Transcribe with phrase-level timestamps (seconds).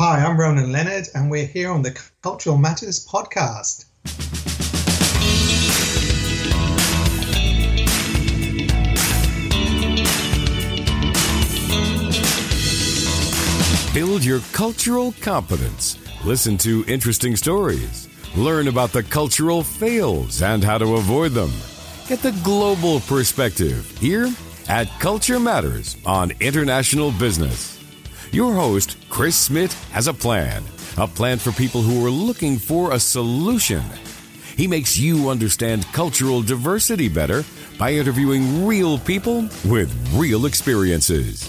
[0.00, 1.90] Hi, I'm Ronan Leonard, and we're here on the
[2.22, 3.86] Culture Matters podcast.
[13.92, 15.98] Build your cultural competence.
[16.24, 18.08] Listen to interesting stories.
[18.36, 21.50] Learn about the cultural fails and how to avoid them.
[22.06, 24.32] Get the global perspective here
[24.68, 27.77] at Culture Matters on International Business.
[28.32, 30.62] Your host, Chris Smith, has a plan.
[30.98, 33.82] A plan for people who are looking for a solution.
[34.56, 37.42] He makes you understand cultural diversity better
[37.78, 41.48] by interviewing real people with real experiences.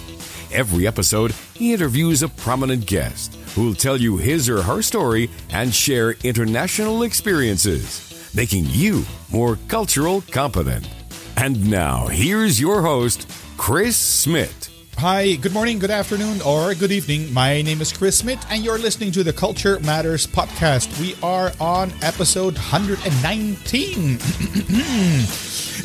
[0.54, 5.30] Every episode, he interviews a prominent guest who will tell you his or her story
[5.50, 10.88] and share international experiences, making you more cultural competent.
[11.36, 14.79] And now, here's your host, Chris Smith.
[15.00, 17.34] Hi, good morning, good afternoon, or good evening.
[17.34, 21.00] My name is Chris Smith, and you're listening to the Culture Matters podcast.
[21.00, 24.16] We are on episode 119.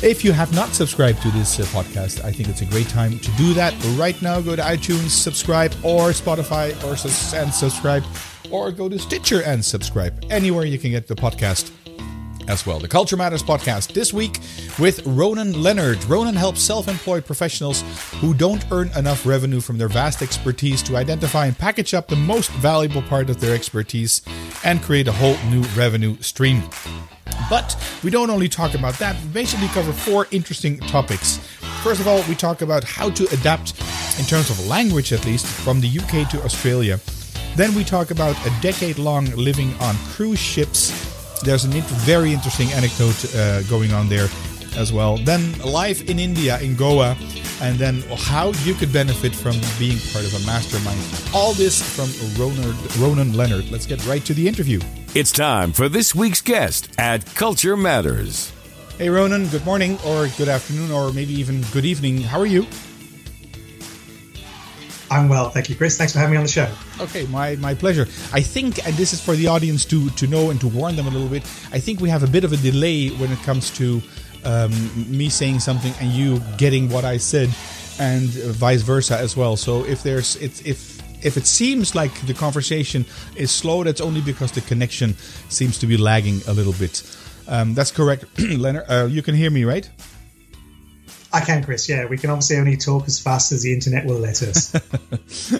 [0.03, 3.21] if you have not subscribed to this uh, podcast, I think it's a great time
[3.21, 4.41] to do that right now.
[4.41, 6.97] Go to iTunes, subscribe, or Spotify, or
[7.39, 8.03] and subscribe,
[8.51, 10.25] or go to Stitcher and subscribe.
[10.29, 11.71] Anywhere you can get the podcast
[12.49, 12.79] as well.
[12.79, 14.41] The Culture Matters podcast this week
[14.79, 16.05] with Ronan Leonard.
[16.05, 17.83] Ronan helps self employed professionals
[18.21, 22.17] who don't earn enough revenue from their vast expertise to identify and package up the
[22.17, 24.23] most valuable part of their expertise
[24.65, 26.63] and create a whole new revenue stream.
[27.51, 31.39] But we don't only talk about that, we basically cover four interesting topics.
[31.83, 33.79] First of all, we talk about how to adapt,
[34.19, 36.99] in terms of language at least, from the UK to Australia.
[37.57, 41.14] Then we talk about a decade long living on cruise ships
[41.45, 41.69] there's a
[42.05, 44.29] very interesting anecdote uh, going on there
[44.77, 45.17] as well.
[45.19, 47.17] Then life in India, in Goa,
[47.61, 51.01] and then how you could benefit from being part of a mastermind.
[51.33, 53.71] All this from Ronan, Ronan Leonard.
[53.71, 54.81] Let's get right to the interview.
[55.15, 58.53] It's time for this week's guest at Culture Matters.
[58.99, 62.21] Hey, Ronan, good morning, or good afternoon, or maybe even good evening.
[62.21, 62.67] How are you?
[65.11, 65.97] I'm well, thank you, Chris.
[65.97, 66.69] Thanks for having me on the show.
[67.01, 68.07] Okay, my, my pleasure.
[68.33, 71.07] I think, and this is for the audience to, to know and to warn them
[71.07, 71.43] a little bit,
[71.73, 74.03] I think we have a bit of a delay when it comes to
[74.45, 74.73] um,
[75.11, 77.49] me saying something and you getting what I said,
[77.99, 79.57] and vice versa as well.
[79.57, 80.95] So if there's it's if
[81.25, 85.15] if it seems like the conversation is slow, that's only because the connection
[85.49, 87.03] seems to be lagging a little bit.
[87.49, 88.85] Um, that's correct, Leonard.
[88.89, 89.89] Uh, you can hear me, right?
[91.35, 91.89] I can, Chris.
[91.89, 94.73] Yeah, we can obviously only talk as fast as the internet will let us.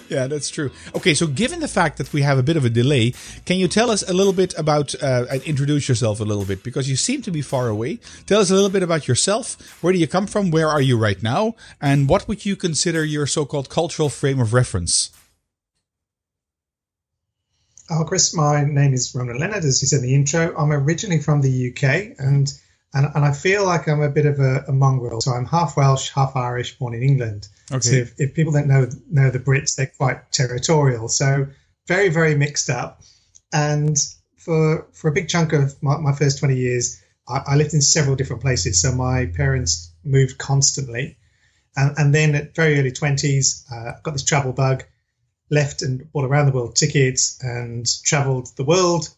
[0.09, 0.71] yeah, that's true.
[0.95, 3.13] Okay, so given the fact that we have a bit of a delay,
[3.45, 6.63] can you tell us a little bit about uh, and introduce yourself a little bit
[6.63, 7.99] because you seem to be far away.
[8.25, 9.57] Tell us a little bit about yourself.
[9.83, 10.49] Where do you come from?
[10.49, 11.55] Where are you right now?
[11.81, 15.11] And what would you consider your so-called cultural frame of reference?
[17.89, 20.55] Oh, Chris, my name is Ronan Leonard, as you said in the intro.
[20.57, 22.47] I'm originally from the UK and
[22.95, 25.19] and, and I feel like I'm a bit of a, a, mongrel.
[25.19, 27.49] So I'm half Welsh, half Irish, born in England.
[27.69, 27.81] Okay.
[27.81, 31.09] So if, if people don't know know the Brits, they're quite territorial.
[31.09, 31.47] So
[31.87, 33.01] very very mixed up.
[33.53, 33.97] And
[34.37, 37.81] for for a big chunk of my, my first 20 years, I, I, lived in
[37.81, 38.81] several different places.
[38.81, 41.17] So my parents moved constantly,
[41.75, 44.85] and, and then at very early 20s, uh, got this travel bug.
[45.51, 49.09] Left and bought around the world tickets and traveled the world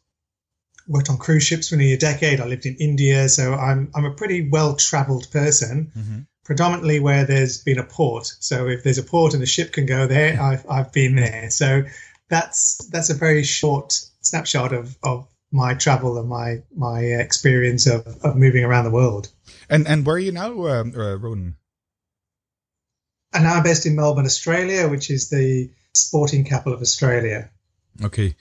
[0.88, 2.40] worked on cruise ships for nearly a decade.
[2.40, 5.92] I lived in India, so I'm I'm a pretty well travelled person.
[5.96, 6.20] Mm-hmm.
[6.46, 8.34] Predominantly where there's been a port.
[8.40, 11.50] So if there's a port and a ship can go there, I've I've been there.
[11.50, 11.84] So
[12.30, 18.06] that's that's a very short snapshot of of my travel and my my experience of,
[18.24, 19.30] of moving around the world.
[19.70, 21.58] And and where are you now, uh, uh, Ronan?
[23.34, 27.50] And now I'm based in Melbourne, Australia, which is the sporting capital of Australia.
[28.04, 28.36] Okay.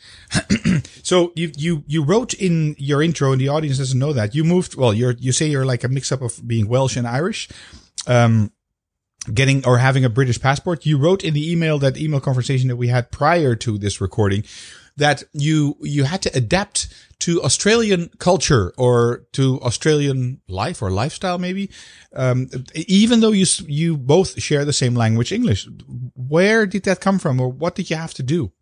[1.03, 4.45] so you you you wrote in your intro, and the audience doesn't know that you
[4.45, 4.75] moved.
[4.75, 7.49] Well, you're you say you're like a mix up of being Welsh and Irish,
[8.07, 8.53] um,
[9.33, 10.85] getting or having a British passport.
[10.85, 14.45] You wrote in the email that email conversation that we had prior to this recording
[14.97, 16.89] that you you had to adapt
[17.19, 21.71] to Australian culture or to Australian life or lifestyle, maybe.
[22.15, 25.69] Um, even though you you both share the same language, English.
[26.15, 28.53] Where did that come from, or what did you have to do?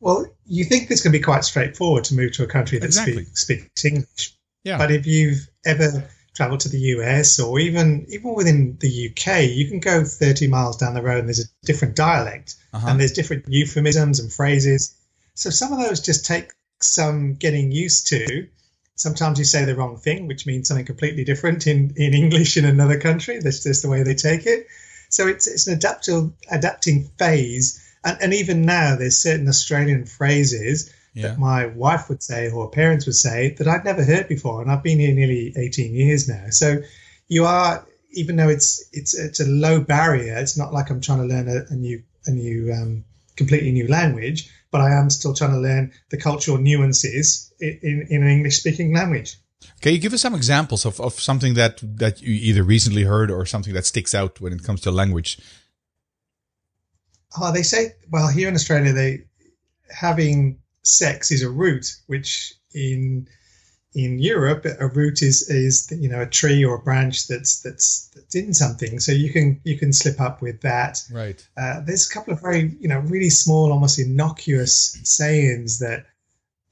[0.00, 2.86] Well, you think it's going to be quite straightforward to move to a country that
[2.86, 3.24] exactly.
[3.24, 4.36] speak, speaks English.
[4.64, 4.78] Yeah.
[4.78, 9.68] But if you've ever traveled to the US or even even within the UK, you
[9.68, 12.86] can go 30 miles down the road and there's a different dialect uh-huh.
[12.88, 14.94] and there's different euphemisms and phrases.
[15.34, 18.48] So some of those just take some getting used to.
[18.96, 22.64] Sometimes you say the wrong thing, which means something completely different in, in English in
[22.64, 23.38] another country.
[23.38, 24.66] That's just the way they take it.
[25.08, 30.94] So it's it's an adaptive adapting phase And, and even now, there's certain Australian phrases
[31.12, 31.28] yeah.
[31.28, 34.70] that my wife would say or parents would say that I'd never heard before, and
[34.70, 36.44] I've been here nearly 18 years now.
[36.50, 36.82] So
[37.26, 41.18] you are, even though it's it's it's a low barrier, it's not like I'm trying
[41.18, 43.04] to learn a, a new a new um,
[43.36, 48.06] completely new language, but I am still trying to learn the cultural nuances in, in,
[48.08, 49.36] in an English speaking language.
[49.80, 53.30] Can you give us some examples of, of something that, that you either recently heard
[53.30, 55.38] or something that sticks out when it comes to language?
[57.38, 59.24] Oh, they say, well, here in Australia, they
[59.90, 63.28] having sex is a root, which in
[63.96, 68.10] in Europe, a root is is you know a tree or a branch that's that's
[68.14, 69.00] that's in something.
[69.00, 71.02] So you can you can slip up with that.
[71.10, 71.46] Right.
[71.56, 76.04] Uh, there's a couple of very you know really small, almost innocuous sayings that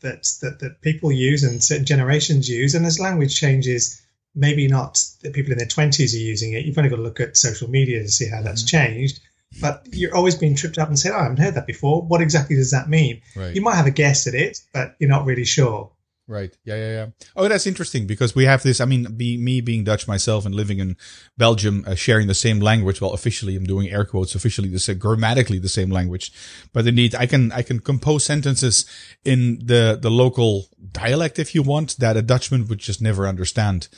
[0.00, 2.74] that that that people use and certain generations use.
[2.74, 4.02] And as language changes,
[4.34, 6.66] maybe not the people in their twenties are using it.
[6.66, 8.76] You've only got to look at social media to see how that's mm-hmm.
[8.76, 9.20] changed.
[9.60, 12.02] But you're always being tripped up and said, "Oh, I haven't heard that before.
[12.02, 13.54] What exactly does that mean?" Right.
[13.54, 15.90] You might have a guess at it, but you're not really sure.
[16.26, 16.56] Right.
[16.64, 17.06] Yeah, yeah, yeah.
[17.36, 18.80] Oh, that's interesting because we have this.
[18.80, 20.96] I mean, be, me being Dutch myself and living in
[21.36, 22.98] Belgium, uh, sharing the same language.
[23.02, 24.34] Well, officially, I'm doing air quotes.
[24.34, 26.32] Officially, the same, grammatically the same language,
[26.72, 28.86] but indeed, I can I can compose sentences
[29.22, 33.88] in the the local dialect if you want that a Dutchman would just never understand.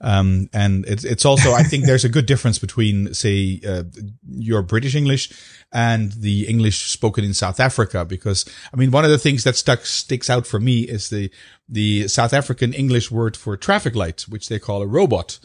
[0.00, 3.84] Um, and it's, it's also, I think there's a good difference between, say, uh,
[4.28, 5.32] your British English
[5.72, 8.04] and the English spoken in South Africa.
[8.04, 11.30] Because, I mean, one of the things that stuck, sticks out for me is the,
[11.68, 15.38] the South African English word for traffic light, which they call a robot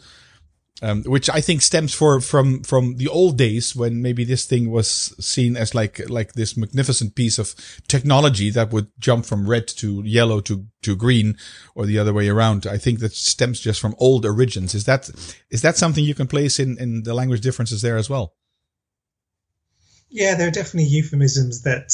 [0.82, 4.70] um, which I think stems for from from the old days when maybe this thing
[4.70, 7.54] was seen as like like this magnificent piece of
[7.86, 11.36] technology that would jump from red to yellow to to green
[11.74, 12.66] or the other way around.
[12.66, 14.74] I think that stems just from old origins.
[14.74, 15.10] Is that
[15.50, 18.34] is that something you can place in in the language differences there as well?
[20.12, 21.92] Yeah, there are definitely euphemisms that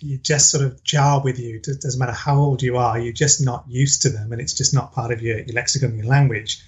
[0.00, 1.56] you just sort of jar with you.
[1.56, 4.52] It doesn't matter how old you are, you're just not used to them, and it's
[4.52, 6.62] just not part of your, your lexicon, your language.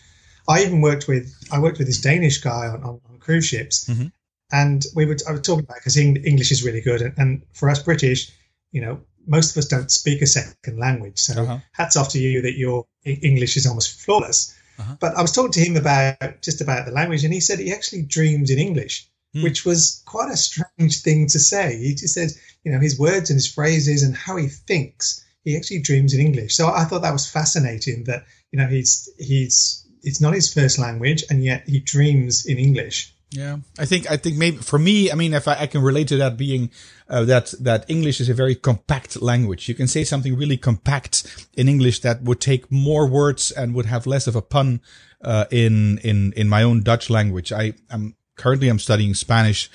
[0.51, 3.89] I even worked with I worked with this Danish guy on, on, on cruise ships,
[3.89, 4.07] mm-hmm.
[4.53, 7.71] and we were I was talking about because English is really good, and, and, for
[7.71, 8.33] us British,
[8.73, 11.21] you know, most of us don't speak a second language.
[11.21, 11.59] So uh-huh.
[11.73, 14.57] hats off to you that your English is almost flawless.
[14.79, 14.97] Uh-huh.
[14.99, 17.73] But I was talking to him about just about the language, and he said he
[17.73, 19.45] actually dreams in English, mm.
[19.45, 21.79] which was quite a strange thing to say.
[21.79, 22.31] He just said,
[22.65, 26.21] you know, his words and his phrases and how he thinks, he actually dreams in
[26.21, 26.57] English.
[26.57, 28.05] So I thought that was fascinating.
[28.05, 32.59] That you know he's he's it's not his first language, and yet he dreams in
[32.59, 33.15] English.
[33.31, 36.09] Yeah, I think I think maybe for me, I mean, if I, I can relate
[36.09, 36.71] to that being
[37.09, 39.69] uh, that that English is a very compact language.
[39.69, 43.87] You can say something really compact in English that would take more words and would
[43.87, 44.81] have less of a pun
[45.23, 47.53] uh, in in in my own Dutch language.
[47.53, 49.71] I am currently I'm studying Spanish,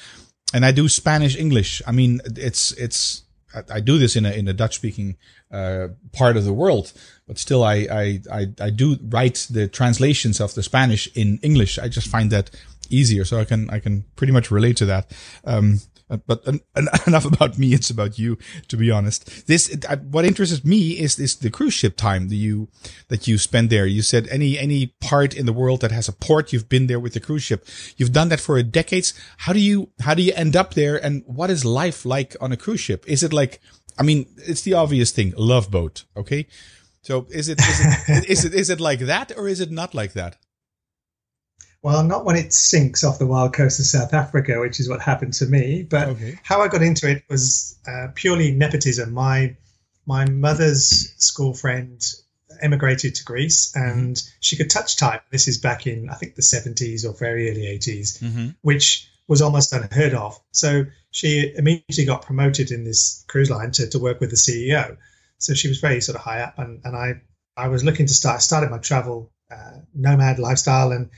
[0.53, 1.81] and I do Spanish English.
[1.87, 3.24] I mean, it's it's
[3.69, 5.17] I, do this in a in a Dutch speaking
[5.51, 6.93] uh, part of the world,
[7.27, 11.79] but still I, I, I I do write the translations of the Spanish in English.
[11.79, 12.51] I just find that
[12.89, 15.11] easier, so I can I can pretty much relate to that.
[15.43, 15.79] Um,
[16.09, 16.45] uh, but
[17.07, 17.73] enough about me.
[17.73, 18.37] It's about you,
[18.67, 19.47] to be honest.
[19.47, 19.75] This,
[20.09, 22.69] what interests me is is the cruise ship time that you,
[23.07, 23.85] that you spend there.
[23.85, 26.99] You said any, any part in the world that has a port, you've been there
[26.99, 27.67] with the cruise ship.
[27.97, 29.13] You've done that for decades.
[29.37, 31.03] How do you, how do you end up there?
[31.03, 33.03] And what is life like on a cruise ship?
[33.07, 33.59] Is it like,
[33.97, 36.05] I mean, it's the obvious thing, love boat.
[36.15, 36.47] Okay.
[37.01, 39.93] So is it, is it, is it, is it like that or is it not
[39.93, 40.37] like that?
[41.85, 45.03] Well, not when it sinks off the wild coast of South Africa, which is what
[45.03, 45.83] happened to me.
[45.83, 46.39] But okay.
[46.41, 49.13] how I got into it was uh, purely nepotism.
[49.13, 49.55] My
[50.07, 52.03] my mother's school friend
[52.59, 54.37] emigrated to Greece, and mm-hmm.
[54.39, 55.25] she could touch type.
[55.29, 58.47] This is back in I think the seventies or very early 80s mm-hmm.
[58.63, 60.39] which was almost unheard of.
[60.53, 64.97] So she immediately got promoted in this cruise line to, to work with the CEO.
[65.37, 67.21] So she was very sort of high up, and, and I
[67.55, 71.11] I was looking to start I started my travel uh, nomad lifestyle and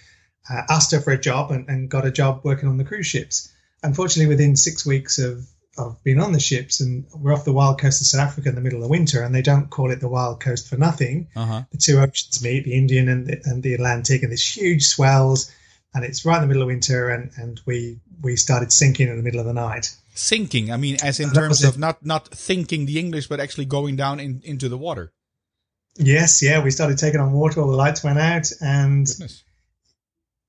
[0.50, 3.08] uh, asked her for a job and, and got a job working on the cruise
[3.08, 3.52] ships.
[3.84, 7.80] Unfortunately, within six weeks of of being on the ships, and we're off the wild
[7.80, 10.08] coast of South Africa in the middle of winter, and they don't call it the
[10.08, 11.28] wild coast for nothing.
[11.36, 11.64] Uh-huh.
[11.72, 15.52] The two oceans meet, the Indian and the, and the Atlantic, and there's huge swells,
[15.94, 19.18] and it's right in the middle of winter, and, and we we started sinking in
[19.18, 19.96] the middle of the night.
[20.16, 23.96] Sinking, I mean, as in terms of not not thinking the English, but actually going
[23.96, 25.14] down in, into the water.
[25.96, 27.62] Yes, yeah, we started taking on water.
[27.62, 29.44] All the lights went out, and Goodness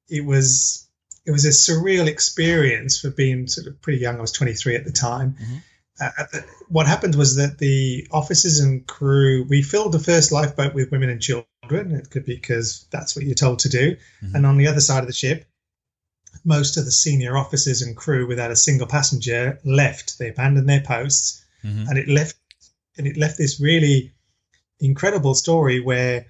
[0.08, 0.88] it was
[1.26, 4.16] it was a surreal experience for being sort of pretty young.
[4.16, 5.36] I was 23 at the time.
[5.40, 5.56] Mm-hmm.
[6.00, 10.90] Uh, what happened was that the officers and crew we filled the first lifeboat with
[10.90, 11.46] women and children.
[11.92, 13.96] It could be because that's what you're told to do.
[14.22, 14.36] Mm-hmm.
[14.36, 15.44] And on the other side of the ship,
[16.44, 20.18] most of the senior officers and crew, without a single passenger, left.
[20.18, 21.88] They abandoned their posts, mm-hmm.
[21.88, 22.36] and it left
[22.96, 24.12] and it left this really
[24.80, 26.26] incredible story where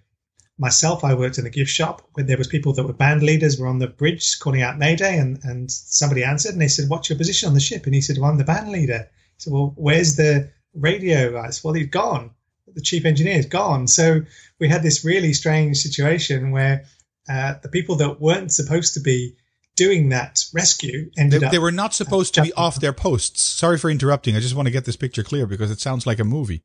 [0.59, 3.59] myself, I worked in a gift shop where there was people that were band leaders
[3.59, 7.09] were on the bridge calling out Mayday, and and somebody answered and they said, "What's
[7.09, 9.53] your position on the ship?" And he said, "Well, I'm the band leader." He said,
[9.53, 12.33] "Well, where's the radio guys?" Well, he's gone.
[12.75, 13.87] The chief engineer is gone.
[13.87, 14.23] So
[14.59, 16.85] we had this really strange situation where
[17.29, 19.37] uh, the people that weren't supposed to be
[19.77, 21.53] doing that rescue ended they, up.
[21.53, 23.43] They were not supposed uh, to be off their posts.
[23.43, 24.35] Sorry for interrupting.
[24.37, 26.63] I just want to get this picture clear because it sounds like a movie.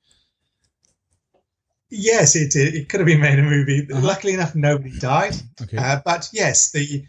[1.95, 3.87] Yes, it it could have been made a movie.
[3.89, 4.01] Uh-huh.
[4.05, 5.35] Luckily enough, nobody died.
[5.61, 5.77] Okay.
[5.77, 7.05] Uh, but yes, the,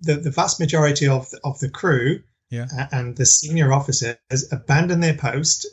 [0.00, 2.66] the the vast majority of of the crew yeah.
[2.90, 4.16] and the senior officers
[4.50, 5.66] abandoned their post,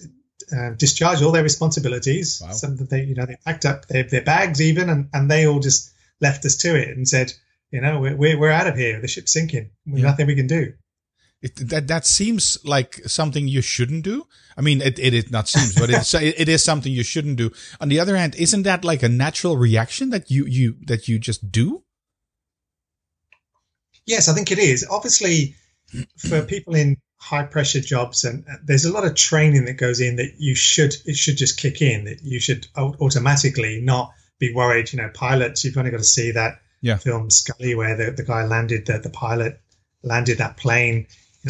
[0.55, 2.41] uh, discharged all their responsibilities.
[2.43, 2.51] Wow.
[2.51, 5.47] Some that they you know they packed up their, their bags even, and, and they
[5.47, 5.91] all just
[6.21, 7.33] left us to it and said,
[7.71, 9.01] you know, we're we're out of here.
[9.01, 9.71] The ship's sinking.
[9.87, 10.09] There's yeah.
[10.09, 10.73] nothing we can do.
[11.43, 14.25] It, that that seems like something you shouldn't do.
[14.55, 17.51] I mean, it, it is not seems, but it's, it is something you shouldn't do.
[17.81, 21.19] On the other hand, isn't that like a natural reaction that you you that you
[21.19, 21.83] just do?
[24.05, 24.87] Yes, I think it is.
[24.89, 25.55] Obviously,
[26.17, 29.99] for people in high pressure jobs, and uh, there's a lot of training that goes
[29.99, 32.05] in that you should it should just kick in.
[32.05, 34.93] That you should automatically not be worried.
[34.93, 36.95] You know, pilots, you've only got to see that yeah.
[36.95, 39.59] film Sully, where the, the guy landed the, the pilot
[40.03, 41.07] landed that plane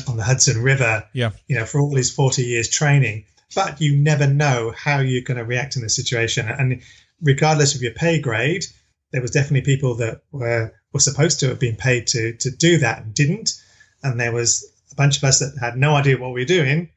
[0.08, 1.32] on the Hudson River, yeah.
[1.48, 3.26] you know, for all his 40 years training.
[3.56, 6.48] But you never know how you're going to react in the situation.
[6.48, 6.82] And
[7.22, 8.66] regardless of your pay grade,
[9.12, 12.80] there was definitely people that were were supposed to have been paid to to do
[12.80, 13.54] that and didn't.
[14.02, 16.90] And there was a bunch of us that had no idea what we were doing,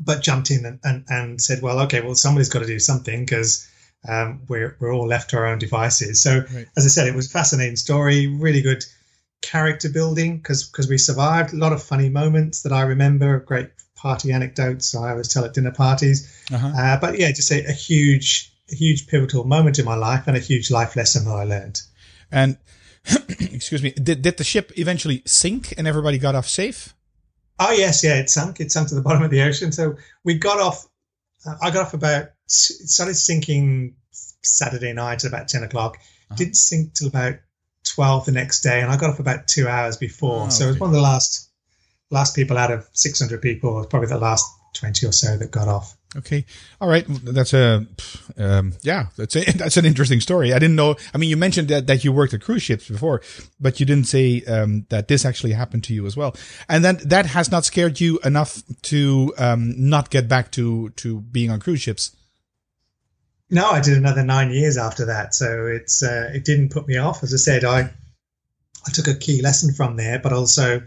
[0.00, 3.24] but jumped in and, and, and said, well, okay, well, somebody's got to do something
[3.24, 3.68] because
[4.08, 6.22] um, we're, we're all left to our own devices.
[6.22, 6.66] So, right.
[6.76, 8.84] as I said, it was a fascinating story, really good
[9.42, 11.52] character building because because we survived.
[11.52, 15.54] A lot of funny moments that I remember, great party anecdotes I always tell at
[15.54, 16.32] dinner parties.
[16.52, 16.68] Uh-huh.
[16.68, 20.36] Uh, but yeah, just a, a, huge, a huge pivotal moment in my life and
[20.36, 21.80] a huge life lesson that I learned.
[22.30, 22.58] And
[23.40, 26.94] excuse me, did did the ship eventually sink and everybody got off safe?
[27.58, 28.60] Oh yes, yeah, it sunk.
[28.60, 29.72] It sunk to the bottom of the ocean.
[29.72, 30.86] So we got off.
[31.44, 32.24] Uh, I got off about.
[32.24, 33.96] It started sinking
[34.42, 35.96] Saturday night at about ten o'clock.
[35.98, 36.36] Uh-huh.
[36.36, 37.36] Didn't sink till about
[37.86, 40.46] 12 the next day, and I got off about two hours before.
[40.46, 41.50] Oh, so it was one of the last
[42.10, 43.84] last people out of 600 people.
[43.86, 45.96] probably the last 20 or so that got off.
[46.16, 46.46] Okay,
[46.80, 47.04] all right.
[47.08, 47.86] That's a
[48.38, 49.06] um, yeah.
[49.16, 50.54] That's a, that's an interesting story.
[50.54, 50.96] I didn't know.
[51.12, 53.20] I mean, you mentioned that that you worked at cruise ships before,
[53.60, 56.34] but you didn't say um, that this actually happened to you as well.
[56.68, 61.20] And then that has not scared you enough to um, not get back to to
[61.20, 62.15] being on cruise ships.
[63.48, 66.96] No, I did another nine years after that, so it's uh, it didn't put me
[66.96, 67.22] off.
[67.22, 67.92] As I said, I
[68.86, 70.82] I took a key lesson from there, but also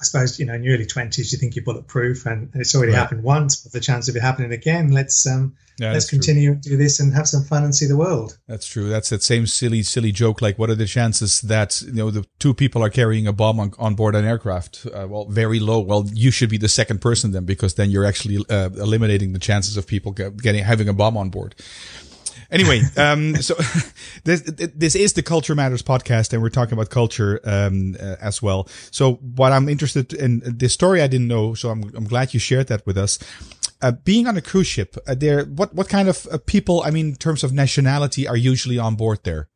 [0.00, 2.92] I suppose you know in your early twenties you think you're bulletproof, and it's already
[2.92, 2.98] right.
[2.98, 3.56] happened once.
[3.56, 6.60] But the chance of it happening again, let's um, yeah, let's continue true.
[6.62, 8.38] to do this and have some fun and see the world.
[8.46, 8.88] That's true.
[8.88, 10.40] That's that same silly, silly joke.
[10.40, 13.60] Like, what are the chances that you know the two people are carrying a bomb
[13.60, 14.86] on, on board an aircraft?
[14.86, 15.80] Uh, well, very low.
[15.80, 19.38] Well, you should be the second person then, because then you're actually uh, eliminating the
[19.38, 21.54] chances of people getting having a bomb on board.
[22.50, 23.54] Anyway, um, so
[24.24, 28.40] this this is the Culture Matters podcast, and we're talking about culture um, uh, as
[28.40, 28.68] well.
[28.90, 32.40] So, what I'm interested in this story, I didn't know, so I'm I'm glad you
[32.40, 33.18] shared that with us.
[33.82, 36.82] Uh, being on a cruise ship, uh, there, what what kind of uh, people?
[36.84, 39.48] I mean, in terms of nationality, are usually on board there?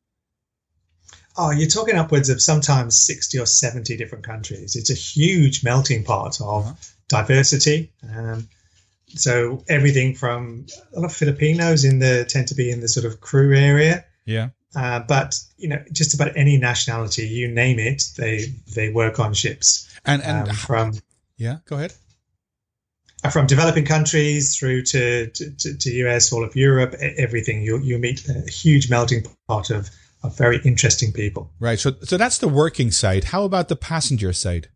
[1.37, 4.75] Oh, you're talking upwards of sometimes 60 or 70 different countries.
[4.75, 6.75] It's a huge melting pot of uh-huh.
[7.09, 7.93] diversity.
[8.15, 8.49] Um,
[9.15, 13.07] so everything from a lot of Filipinos in the tend to be in the sort
[13.07, 14.05] of crew area.
[14.25, 14.51] Yeah.
[14.75, 19.35] Uh, but you know, just about any nationality, you name it, they they work on
[19.35, 19.89] ships.
[20.05, 20.93] And and um, from
[21.37, 21.93] yeah, go ahead.
[23.23, 27.99] Uh, from developing countries through to, to, to US, all of Europe, everything you you
[27.99, 29.91] meet a huge melting pot of
[30.23, 31.51] of very interesting people.
[31.59, 31.79] Right.
[31.79, 33.25] So so that's the working side.
[33.25, 34.69] How about the passenger side?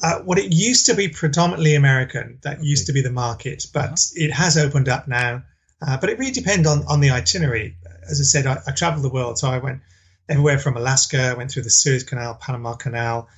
[0.00, 2.66] Uh, what it used to be predominantly American, that okay.
[2.66, 3.96] used to be the market, but uh-huh.
[4.14, 5.42] it has opened up now.
[5.80, 7.76] Uh, but it really depends on, on the itinerary.
[8.08, 9.80] As I said, I, I traveled the world, so I went
[10.28, 13.28] everywhere from Alaska, went through the Suez Canal, Panama Canal,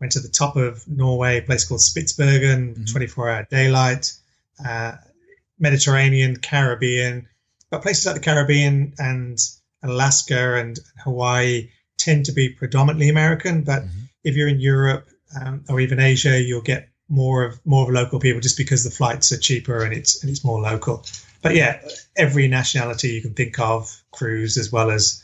[0.00, 2.84] went to the top of Norway, a place called Spitsbergen, mm-hmm.
[2.84, 4.12] 24 hour daylight,
[4.64, 4.92] uh,
[5.58, 7.28] Mediterranean, Caribbean.
[7.70, 9.38] But places like the Caribbean and
[9.82, 13.62] Alaska and Hawaii tend to be predominantly American.
[13.62, 13.98] But mm-hmm.
[14.24, 15.08] if you're in Europe,
[15.40, 18.90] um, or even Asia, you'll get more of more of local people just because the
[18.90, 21.04] flights are cheaper and it's and it's more local.
[21.42, 21.80] But yeah,
[22.16, 25.22] every nationality you can think of cruise as well as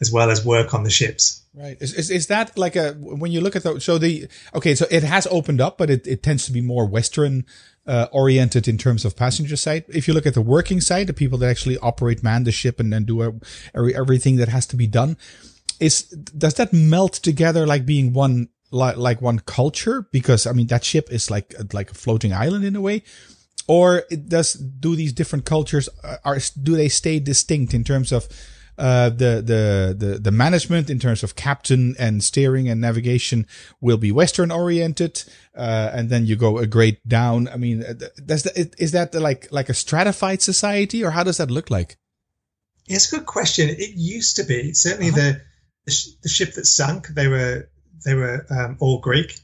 [0.00, 1.42] as well as work on the ships.
[1.54, 1.76] Right.
[1.80, 4.86] Is, is, is that like a, when you look at the, so the, okay, so
[4.90, 7.46] it has opened up, but it, it tends to be more Western,
[7.86, 9.84] uh, oriented in terms of passenger side.
[9.88, 12.80] If you look at the working side, the people that actually operate, man the ship
[12.80, 13.22] and then do
[13.74, 15.16] every, everything that has to be done,
[15.78, 20.06] is, does that melt together like being one, like, like one culture?
[20.12, 23.02] Because I mean, that ship is like, like a floating island in a way.
[23.66, 28.12] Or it does, do these different cultures, uh, are, do they stay distinct in terms
[28.12, 28.28] of,
[28.76, 33.46] uh, the, the, the, the management in terms of captain and steering and navigation
[33.80, 35.22] will be Western oriented.
[35.56, 37.48] Uh, and then you go a grade down.
[37.48, 37.94] I mean, uh,
[38.26, 41.96] does that, is that like, like a stratified society or how does that look like?
[42.86, 43.70] It's a good question.
[43.70, 45.16] It used to be certainly uh-huh.
[45.20, 45.40] the,
[45.86, 47.70] the, sh- the, ship that sunk, they were,
[48.04, 49.38] they were um, all Greek.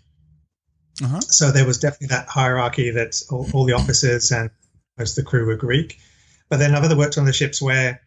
[1.02, 1.20] Uh-huh.
[1.20, 4.50] So there was definitely that hierarchy that all, all the officers and
[4.98, 5.98] most of the crew were Greek.
[6.48, 8.02] But then I've other worked on the ships where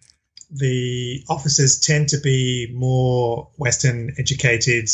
[0.52, 4.90] the officers tend to be more Western educated,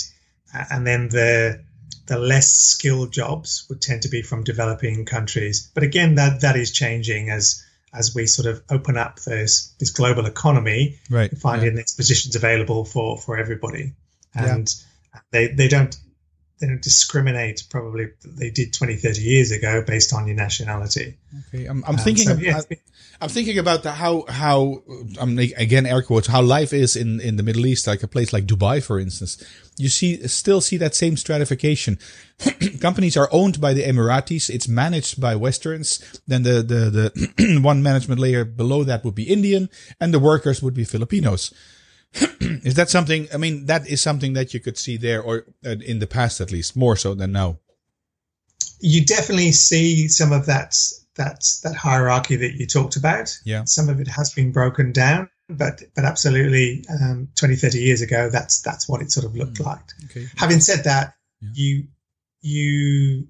[0.71, 1.63] and then the
[2.05, 5.69] the less skilled jobs would tend to be from developing countries.
[5.73, 9.89] But again, that that is changing as as we sort of open up this this
[9.91, 11.35] global economy, right?
[11.37, 11.81] Finding yeah.
[11.81, 13.93] its positions available for for everybody,
[14.33, 14.85] and yeah.
[15.31, 15.95] They they don't
[16.59, 21.17] they don't discriminate probably they did 20 30 years ago based on your nationality.
[21.47, 22.59] Okay i'm, I'm um, thinking so, of, yeah,
[23.21, 24.83] I, am thinking about the, how how
[25.19, 28.33] i'm again air quotes how life is in in the middle east like a place
[28.33, 29.43] like dubai for instance.
[29.77, 31.99] You see still see that same stratification.
[32.81, 34.49] Companies are owned by the emiratis.
[34.49, 36.03] It's managed by westerns.
[36.27, 39.69] Then the the the one management layer below that would be indian
[40.01, 41.53] and the workers would be filipinos
[42.41, 43.27] is that something?
[43.33, 46.41] I mean, that is something that you could see there, or uh, in the past
[46.41, 47.59] at least, more so than now.
[48.79, 50.75] You definitely see some of that
[51.15, 53.37] that that hierarchy that you talked about.
[53.45, 58.01] Yeah, some of it has been broken down, but but absolutely, um, 20, 30 years
[58.01, 59.65] ago, that's that's what it sort of looked mm.
[59.65, 59.85] like.
[60.05, 60.27] Okay.
[60.37, 61.49] Having said that, yeah.
[61.53, 61.87] you
[62.41, 63.27] you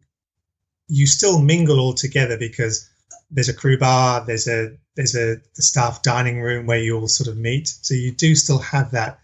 [0.88, 2.90] you still mingle all together because
[3.32, 7.08] there's a crew bar, there's a there's a the staff dining room where you all
[7.08, 7.68] sort of meet.
[7.68, 9.20] So you do still have that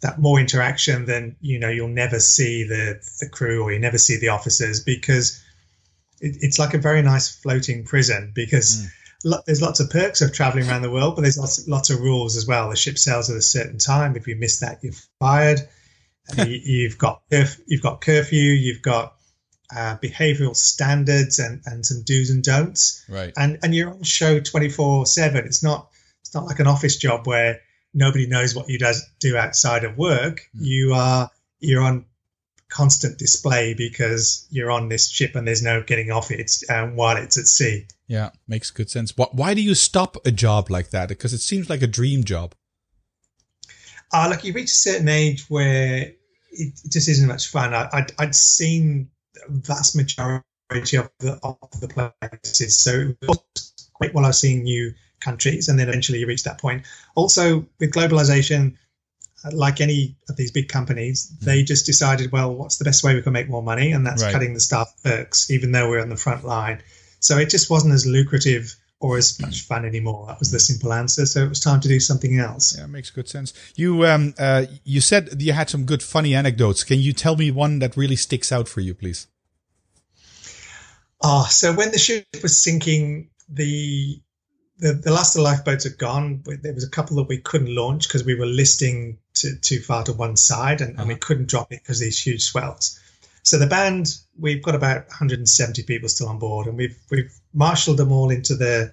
[0.00, 3.98] that more interaction than you know you'll never see the the crew or you never
[3.98, 5.42] see the officers because
[6.20, 8.82] it, it's like a very nice floating prison because.
[8.82, 8.90] Mm.
[9.24, 12.00] Lo- there's lots of perks of traveling around the world, but there's lots lots of
[12.00, 12.68] rules as well.
[12.68, 14.16] The ship sails at a certain time.
[14.16, 15.60] If you miss that, you're fired.
[16.36, 18.40] you, have got you've got curfew.
[18.40, 19.14] You've got
[19.74, 23.04] uh, behavioral standards and, and some do's and don'ts.
[23.08, 23.32] Right.
[23.36, 25.44] And and you're on show 24 seven.
[25.44, 25.88] It's not
[26.20, 27.60] it's not like an office job where
[27.94, 30.48] nobody knows what you does do outside of work.
[30.56, 30.64] Mm.
[30.64, 31.30] You are
[31.60, 32.06] you're on
[32.68, 37.16] constant display because you're on this ship and there's no getting off it um, while
[37.16, 37.86] it's at sea.
[38.06, 39.14] Yeah, makes good sense.
[39.16, 41.08] Why do you stop a job like that?
[41.08, 42.54] Because it seems like a dream job.
[44.12, 46.12] Uh, look, you reach a certain age where
[46.50, 47.72] it just isn't much fun.
[47.72, 49.10] I, would I'd seen
[49.48, 52.78] vast majority of the of the places.
[52.78, 56.44] So it was great while I was seeing new countries, and then eventually you reach
[56.44, 56.84] that point.
[57.14, 58.76] Also, with globalization,
[59.44, 61.40] uh, like any of these big companies, mm.
[61.40, 64.22] they just decided, well, what's the best way we can make more money, and that's
[64.22, 64.32] right.
[64.32, 66.82] cutting the staff perks, even though we're on the front line.
[67.20, 70.26] So it just wasn't as lucrative or as much fun anymore.
[70.28, 71.26] That was the simple answer.
[71.26, 72.76] So it was time to do something else.
[72.78, 73.52] Yeah, makes good sense.
[73.74, 76.84] You um uh you said you had some good funny anecdotes.
[76.84, 79.26] Can you tell me one that really sticks out for you, please?
[81.22, 84.20] Ah, oh, so when the ship was sinking, the
[84.78, 86.42] the, the last of the lifeboats had gone.
[86.44, 90.02] There was a couple that we couldn't launch because we were listing to, too far
[90.04, 91.20] to one side, and, and we uh-huh.
[91.22, 92.98] couldn't drop it because these huge swells.
[93.44, 97.96] So the band, we've got about 170 people still on board, and we've we've marshaled
[97.96, 98.92] them all into the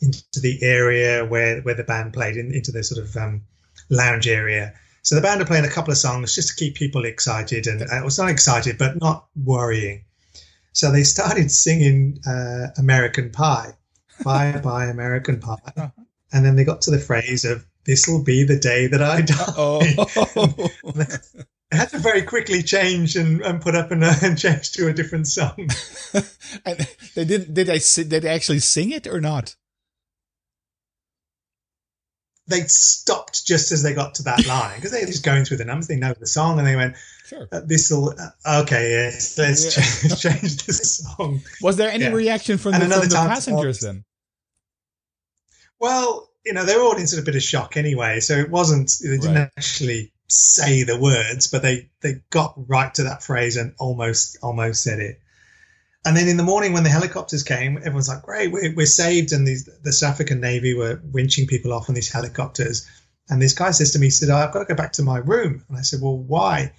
[0.00, 3.42] into the area where where the band played, in, into the sort of um,
[3.88, 4.74] lounge area.
[5.02, 7.80] So the band are playing a couple of songs just to keep people excited, and
[7.82, 10.04] uh, it was not excited, but not worrying.
[10.76, 13.72] So they started singing uh, American Pie,
[14.22, 15.90] Bye Bye American Pie.
[16.30, 19.22] And then they got to the phrase of, This will be the day that I
[19.22, 19.44] die.
[19.56, 19.80] Oh.
[21.70, 24.88] they had to very quickly change and, and put up and, uh, and change to
[24.88, 25.70] a different song.
[26.66, 27.54] and they did.
[27.54, 29.56] Did they did they actually sing it or not?
[32.48, 35.64] They stopped just as they got to that line because they're just going through the
[35.64, 35.88] numbers.
[35.88, 36.94] They know the song, and they went,
[37.26, 37.48] Sure.
[37.50, 38.90] Uh, this will uh, okay.
[38.90, 39.82] Yes, let's yeah.
[40.08, 41.40] change, change the song.
[41.60, 42.10] Was there any yeah.
[42.10, 44.04] reaction from, the, from the passengers then?
[45.80, 48.34] Well, you know, they were all in sort of a bit of shock anyway, so
[48.34, 48.92] it wasn't.
[49.02, 49.50] They didn't right.
[49.56, 54.84] actually say the words, but they they got right to that phrase and almost almost
[54.84, 55.20] said it.
[56.06, 59.32] And then in the morning when the helicopters came, everyone's like, "Great, we're, we're saved!"
[59.32, 62.86] And these, the South African Navy were winching people off on these helicopters
[63.28, 65.18] And this guy says to me, he said, I've got to go back to my
[65.18, 65.64] room.
[65.68, 66.72] And I said, Well, why?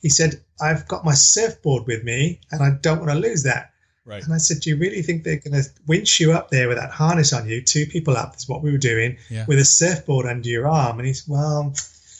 [0.00, 3.70] He said, I've got my surfboard with me and I don't want to lose that.
[4.04, 4.24] Right.
[4.24, 6.78] And I said, Do you really think they're going to winch you up there with
[6.78, 9.44] that harness on you, two people up, is what we were doing, Yeah.
[9.46, 10.98] with a surfboard under your arm?
[10.98, 11.72] And he's, Well,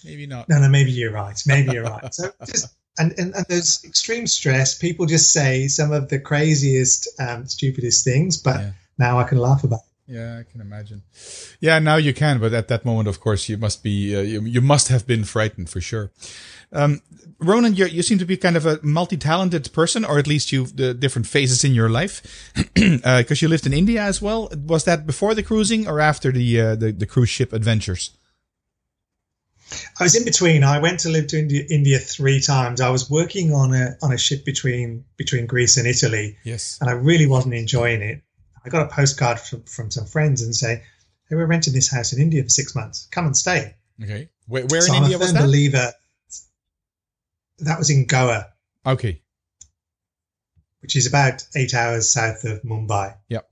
[0.05, 0.49] Maybe not.
[0.49, 1.37] no, no, maybe you're right.
[1.45, 2.15] Maybe you're right.
[2.15, 2.69] So just,
[2.99, 4.77] and, and, and there's extreme stress.
[4.77, 8.73] People just say some of the craziest, um, stupidest things, but Yeah.
[8.99, 10.13] now I can laugh about it.
[10.13, 11.03] Yeah, I can imagine.
[11.61, 14.43] Yeah, now you can, but at that moment, of course, you must be uh, you,
[14.43, 16.11] you must have been frightened for sure.
[16.73, 17.01] Um,
[17.39, 20.77] Ronan, you you seem to be kind of a multi-talented person, or at least you've
[20.77, 22.21] the different phases in your life,
[22.75, 24.51] because you lived in India as well.
[24.67, 28.11] Was that before the cruising or after the uh, the, the cruise ship adventures?
[29.99, 30.65] I was in between.
[30.65, 32.81] I went to live to India, India three times.
[32.81, 36.79] I was working on a on a ship between between Greece and Italy, Yes.
[36.81, 38.23] and I really wasn't enjoying it.
[38.65, 40.83] I got a postcard from, from some friends and say,
[41.29, 43.09] "Hey, we're renting this house in India for six months.
[43.11, 44.29] Come and stay." Okay.
[44.47, 45.43] Where, where so in I'm India a was firm that?
[45.47, 45.93] believer.
[47.59, 48.49] That was in Goa,
[48.85, 49.21] Okay.
[50.81, 53.17] which is about eight hours south of Mumbai.
[53.29, 53.49] Yep.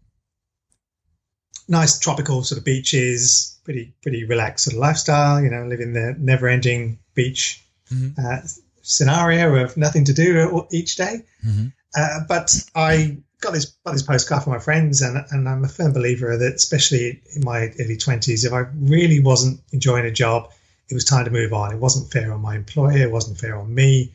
[1.70, 5.40] Nice tropical sort of beaches, pretty pretty relaxed sort of lifestyle.
[5.42, 8.18] You know, living the never-ending beach Mhm.
[8.18, 8.46] uh,
[8.82, 11.22] scenario of nothing to do each day.
[11.46, 11.72] Mhm.
[11.96, 15.68] Uh, but I got this got this postcard from my friends, and and I'm a
[15.68, 20.50] firm believer that, especially in my early twenties, if I really wasn't enjoying a job,
[20.88, 21.72] it was time to move on.
[21.72, 22.98] It wasn't fair on my employer.
[22.98, 24.12] It wasn't fair on me.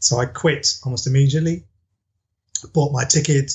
[0.00, 1.64] So I quit almost immediately.
[2.74, 3.52] Bought my ticket,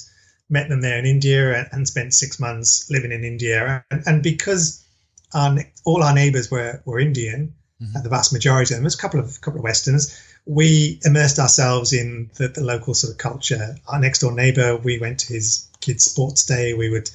[0.50, 3.84] met them there in India, and, and spent six months living in India.
[3.92, 4.86] And, and because
[5.34, 7.94] our, all our neighbours were were Indian, Mhm.
[7.94, 10.18] uh, the vast majority of them, there's a couple of couple of Westerners.
[10.46, 13.76] We immersed ourselves in the, the local sort of culture.
[13.88, 16.74] Our next door neighbour, we went to his kids' sports day.
[16.74, 17.10] We would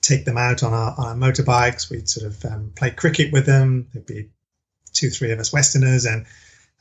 [0.00, 1.90] take them out on our, on our motorbikes.
[1.90, 3.88] We'd sort of um, play cricket with them.
[3.92, 4.30] There'd be
[4.94, 6.24] two, three of us Westerners, and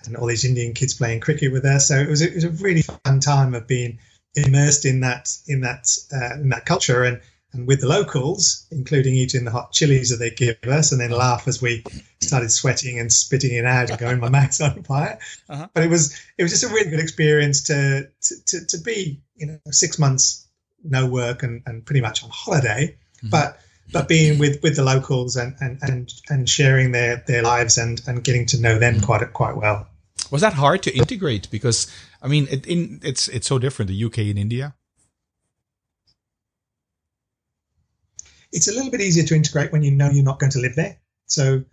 [0.05, 1.87] and all these Indian kids playing cricket with us.
[1.87, 3.99] So it was a, it was a really fun time of being
[4.35, 7.21] immersed in that in that uh, in that culture and
[7.53, 11.11] and with the locals, including eating the hot chilies that they give us, and then
[11.11, 11.83] laugh as we
[12.21, 15.67] started sweating and spitting it out and going, "My mouth's on fire." Uh-huh.
[15.73, 19.21] But it was it was just a really good experience to to to, to be
[19.35, 20.47] you know six months
[20.83, 23.31] no work and, and pretty much on holiday, Mhm.
[23.31, 23.59] but
[23.91, 28.01] but being with, with the locals and, and, and, and sharing their, their lives and,
[28.07, 29.87] and getting to know them quite quite well.
[30.31, 31.49] Was that hard to integrate?
[31.51, 31.87] Because
[32.21, 34.75] I mean, it, in, it's it's so different the UK and India.
[38.51, 40.75] It's a little bit easier to integrate when you know you're not going to live
[40.75, 40.97] there.
[41.27, 41.63] So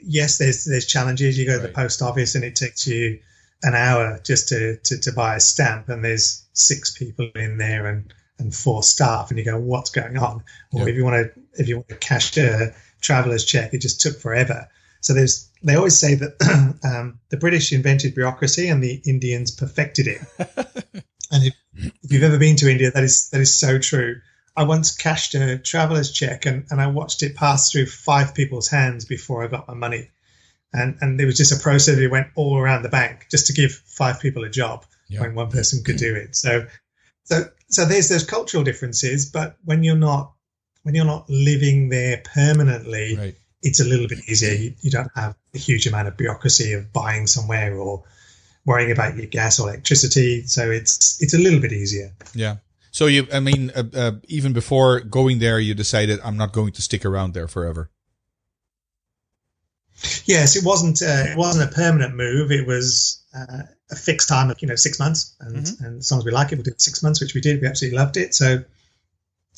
[0.00, 1.38] yes, there's there's challenges.
[1.38, 1.66] You go to Right.
[1.68, 3.20] the post office and it takes you
[3.62, 7.86] an hour just to, to, to buy a stamp and there's six people in there
[7.86, 10.42] and, and four staff and you go, what's going on?
[10.72, 10.88] Or Yeah.
[10.88, 14.18] if you want to if you want to cash a traveler's check, it just took
[14.18, 14.68] forever.
[15.00, 20.06] So there's they always say that um, the British invented bureaucracy and the Indians perfected
[20.08, 20.20] it.
[21.30, 24.20] and if, if you've ever been to India, that is that is so true.
[24.56, 28.68] I once cashed a traveler's check and, and I watched it pass through five people's
[28.68, 30.10] hands before I got my money.
[30.72, 33.52] And and there was just a process that went all around the bank just to
[33.52, 35.20] give five people a job Yeah.
[35.20, 36.36] when one person could do it.
[36.36, 36.66] So
[37.24, 40.32] so so there's those cultural differences, but when you're not
[40.82, 43.36] when you're not living there permanently, Right.
[43.62, 44.52] It's a little bit easier.
[44.52, 48.02] You, you don't have a huge amount of bureaucracy of buying somewhere or
[48.64, 50.42] worrying about your gas or electricity.
[50.42, 52.12] So it's it's a little bit easier.
[52.34, 52.56] Yeah.
[52.90, 56.72] So you, I mean, uh, uh, even before going there, you decided I'm not going
[56.72, 57.90] to stick around there forever.
[60.26, 62.50] Yes, it wasn't uh, it wasn't a permanent move.
[62.50, 66.18] It was uh, a fixed time of you know six months, and and as long
[66.18, 67.62] as we like it, we'll do it six months, which we did.
[67.62, 68.34] We absolutely loved it.
[68.34, 68.64] So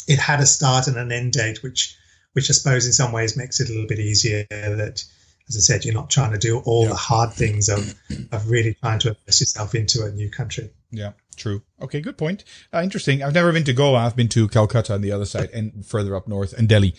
[0.07, 1.97] it had a start and an end date, which
[2.35, 4.44] which I suppose in some ways makes it a little bit easier.
[4.51, 5.03] That,
[5.49, 6.90] as I said, you're not trying to do all Yeah.
[6.90, 7.94] the hard things of
[8.31, 10.70] of really trying to immerse yourself into a new country.
[10.90, 11.62] Yeah, true.
[11.81, 12.44] Okay, good point.
[12.73, 13.23] Uh, interesting.
[13.23, 13.99] I've never been to Goa.
[13.99, 16.94] I've been to Calcutta on the other side and further up north and Delhi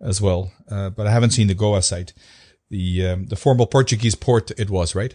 [0.00, 0.52] as well.
[0.70, 2.12] Uh, but I haven't seen the Goa side.
[2.70, 5.14] The um, the formal Portuguese port it was, right?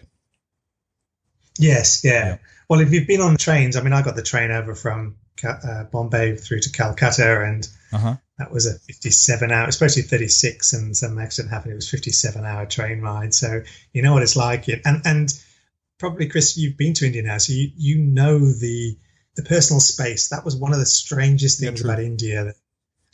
[1.57, 2.11] Yes, yeah.
[2.25, 2.37] Yeah.
[2.69, 5.15] Well, if you've been on the trains, I mean, I got the train over from
[5.43, 8.15] uh, Bombay through to Calcutta, and Uh huh.
[8.37, 11.71] That was a 57 hour, especially 36, and some accident happened.
[11.73, 13.61] It was 57 hour train ride, so
[13.93, 14.67] you know what it's like.
[14.67, 15.33] And and
[15.97, 18.97] probably Chris, you've been to India now, so you you know the
[19.35, 20.29] the personal space.
[20.29, 21.89] That was one of the strangest things true.
[21.89, 22.43] about India.
[22.45, 22.55] That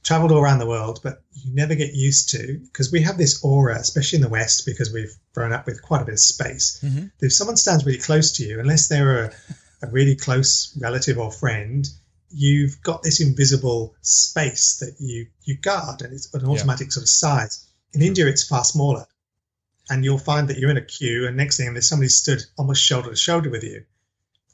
[0.04, 3.44] traveled all around the world, but you never get used to because we have this
[3.44, 6.80] aura, especially in the West, because we've grown up with quite a bit of space.
[6.84, 7.12] Mhm.
[7.20, 9.34] If someone stands really close to you, unless they're a,
[9.84, 11.88] a really close relative or friend,
[12.34, 17.10] you've got this invisible space that you you guard, and it's an automatic sort of
[17.10, 17.68] size.
[17.94, 18.08] In hmm.
[18.08, 19.06] India, it's far smaller,
[19.90, 22.84] and you'll find that you're in a queue, and next thing there's somebody stood almost
[22.84, 23.84] shoulder to shoulder with you,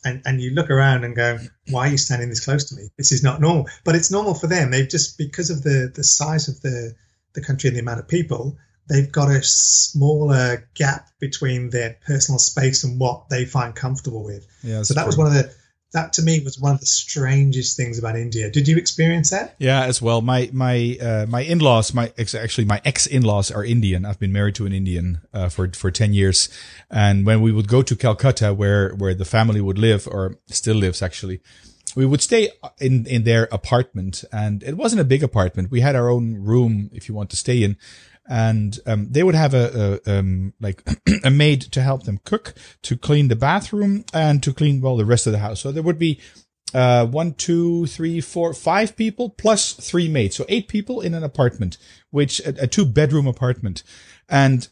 [0.04, 2.90] and and you look around and go, why are you standing this close to me?
[2.98, 4.72] This is not normal, but it's normal for them.
[4.72, 6.96] They've just because of the the size of the
[7.34, 8.58] the country and the amount of people,
[8.90, 14.48] they've got a smaller gap between their personal space and what they find comfortable with.
[14.64, 15.08] Yeah, so that true.
[15.08, 15.54] was one of the
[15.94, 18.52] that to me was one of the strangest things about India.
[18.52, 19.56] Did you experience that?
[19.58, 20.22] Yeah, as well.
[20.22, 24.06] My my uh, my in laws, my actually my ex in laws are Indian.
[24.06, 26.50] I've been married to an Indian uh, for for ten years,
[26.90, 30.76] and when we would go to Calcutta, where where the family would live or still
[30.76, 31.42] lives actually,
[31.96, 35.72] we would stay in in their apartment, and it wasn't a big apartment.
[35.72, 37.78] We had our own room if you want to stay in,
[38.30, 40.84] and um, they would have a, a um, like
[41.24, 45.06] a maid to help them cook, to clean the bathroom, and to clean well the
[45.06, 45.62] rest of the house.
[45.62, 46.20] So there would be
[46.74, 51.24] uh, one, two, three, four, five people plus three maids, so eight people in an
[51.24, 51.78] apartment,
[52.12, 53.84] which a, a two bedroom apartment,
[54.28, 54.68] and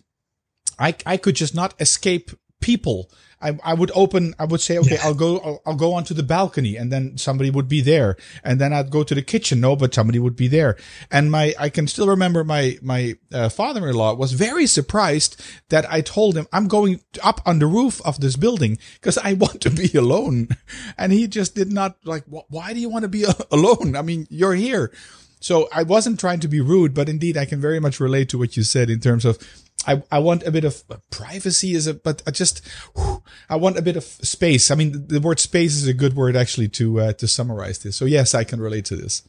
[0.77, 3.09] I I could just not escape people
[3.45, 5.03] I, I would open, I would say, okay, yeah.
[5.03, 8.17] I'll go, I'll, I'll, go onto the balcony and then somebody would be there.
[8.43, 9.59] And then I'd go to the kitchen.
[9.59, 10.77] No, but somebody would be there.
[11.11, 16.01] And my, I can still remember my, my uh, father-in-law was very surprised that I
[16.01, 19.69] told him I'm going up on the roof of this building because I want to
[19.69, 20.49] be alone.
[20.97, 23.95] And he just did not like, why do you want to be alone?
[23.95, 24.91] I mean, you're here.
[25.39, 28.37] So I wasn't trying to be rude, but indeed I can very much relate to
[28.39, 29.37] what you said in terms of
[29.87, 33.77] I, I want a bit of privacy is a, but I just, whew, I want
[33.77, 34.71] a bit of space.
[34.71, 37.79] I mean, the, the, word space is a good word actually to, uh, to summarize
[37.79, 37.95] this.
[37.95, 39.27] So yes, I can relate to this.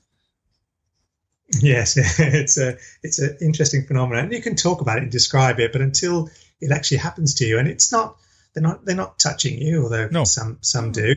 [1.61, 5.61] Yes, it's a, it's an interesting phenomenon and you can talk about it and describe
[5.61, 8.17] it, but until it actually happens to you and it's not,
[8.55, 10.25] they're not, they're not touching you, although no.
[10.25, 11.15] some, some do.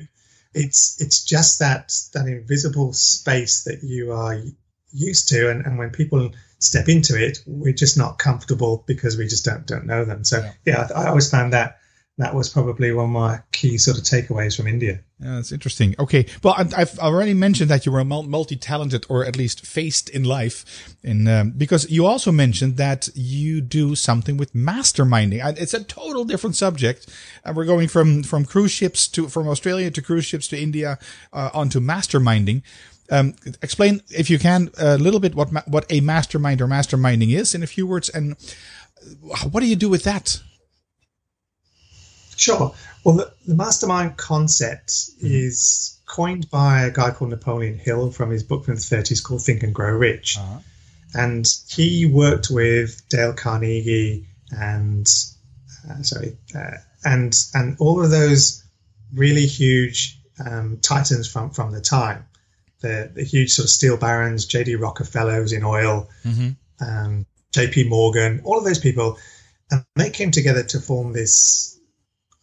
[0.54, 4.36] It's, it's just that, that invisible space that you are
[4.92, 5.50] used to.
[5.50, 9.66] And, and when people, step into it, we're just not comfortable because we just don't
[9.66, 10.24] don't know them.
[10.24, 11.80] So yeah, yeah I, I always found that
[12.20, 15.00] that was probably one of my key sort of takeaways from India.
[15.22, 15.96] Yeah, that's interesting.
[15.98, 20.98] Okay, well, I've already mentioned that you were multi-talented, or at least faced in life,
[21.02, 25.40] in um, because you also mentioned that you do something with masterminding.
[25.58, 27.08] It's a total different subject,
[27.46, 31.00] and we're going from from cruise ships to from Australia to cruise ships to India
[31.32, 32.64] uh, onto masterminding.
[33.12, 37.56] Um, explain, if you can, a little bit what what a mastermind or masterminding is
[37.56, 38.36] in a few words, and
[39.52, 40.42] what do you do with that?
[42.36, 42.74] Sure.
[43.04, 45.28] Well, the, the mastermind concept mm-hmm.
[45.28, 49.44] is coined by a guy called Napoleon Hill from his book from the 30s called
[49.44, 50.38] Think and Grow Rich.
[50.38, 50.60] Uh-huh.
[51.14, 55.08] And he worked with Dale Carnegie and
[55.90, 58.64] uh, sorry, uh, and and all of those
[59.14, 62.26] really huge um, titans from from the time
[62.82, 64.76] the, the huge sort of steel barons, J.D.
[64.76, 66.50] Rockefellers in oil, mm-hmm.
[66.86, 67.90] um, J.P.
[67.90, 69.18] Morgan, all of those people,
[69.72, 71.80] and they came together to form this.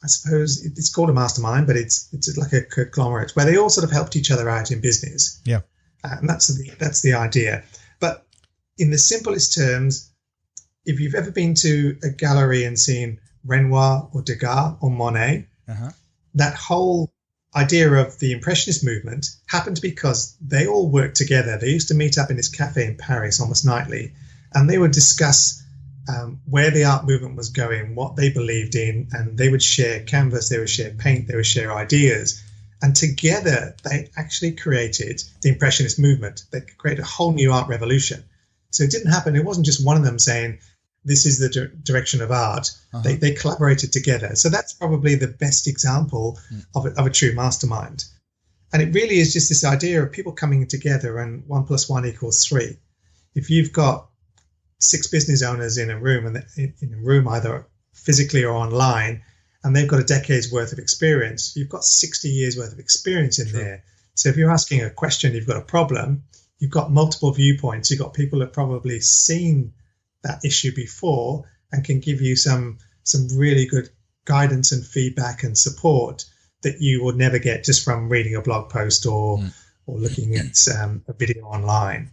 [0.02, 3.70] I suppose it's called a mastermind, but it's it's like a conglomerate where they all
[3.70, 5.40] sort of helped each other out in business.
[5.44, 5.62] Yeah,
[6.04, 7.64] uh, and that's the that's the idea.
[7.98, 8.26] But
[8.78, 10.12] in the simplest terms,
[10.84, 15.90] if you've ever been to a gallery and seen Renoir or Degas or Monet, uh-huh.
[16.34, 17.12] that whole
[17.54, 21.58] idea of the Impressionist movement happened because they all worked together.
[21.58, 24.12] They used to meet up in this cafe in Paris almost nightly,
[24.52, 25.62] and they would discuss
[26.08, 30.00] um, where the art movement was going, what they believed in, and they would share
[30.00, 32.42] canvas, they would share paint, they would share ideas.
[32.82, 36.44] And together, they actually created the Impressionist movement.
[36.50, 38.22] They created a whole new art revolution.
[38.70, 39.34] So it didn't happen.
[39.34, 40.58] It wasn't just one of them saying,
[41.06, 42.70] this is the di- direction of art.
[42.92, 43.02] Uh-huh.
[43.02, 44.34] They, they collaborated together.
[44.34, 46.66] So that's probably the best example mm.
[46.74, 48.04] of, a, of a true mastermind.
[48.72, 52.04] And it really is just this idea of people coming together and one plus one
[52.04, 52.76] equals three.
[53.34, 54.08] If you've got
[54.80, 59.22] six business owners in a room and in a room either physically or online,
[59.62, 63.38] and they've got a decade's worth of experience, you've got 60 years worth of experience
[63.38, 63.58] in True.
[63.58, 63.84] there.
[64.14, 66.24] So if you're asking a question, you've got a problem,
[66.58, 69.72] you've got multiple viewpoints, you've got people that probably seen
[70.22, 73.88] that issue before and can give you some some really good
[74.24, 76.24] guidance and feedback and support
[76.62, 79.52] that you will never get just from reading a blog post or mm.
[79.86, 82.10] or looking at um, a video online.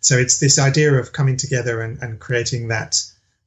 [0.00, 3.02] So it's this idea of coming together and, and creating that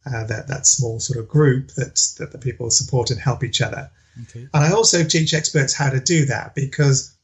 [0.06, 3.62] uh, that that small sort of group that that the people support and help each
[3.62, 3.92] other.
[4.24, 4.48] Okay.
[4.54, 7.16] And I also teach experts how to do that because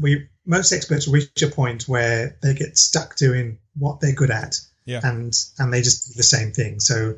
[0.00, 4.56] we most experts reach a point where they get stuck doing what they're good at
[4.84, 5.00] yeah.
[5.02, 6.80] and and they just do the same thing.
[6.80, 7.16] So